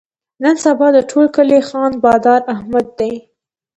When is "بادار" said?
2.03-2.41